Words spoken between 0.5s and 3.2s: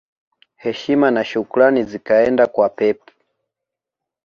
Heshima na shukrani zikaenda kwa Pep